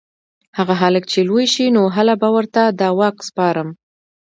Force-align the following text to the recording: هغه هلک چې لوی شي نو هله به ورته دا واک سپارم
هغه 0.57 0.73
هلک 0.81 1.03
چې 1.11 1.19
لوی 1.29 1.45
شي 1.53 1.65
نو 1.75 1.81
هله 1.95 2.13
به 2.21 2.29
ورته 2.35 2.61
دا 2.79 2.87
واک 2.99 3.17
سپارم 3.29 3.69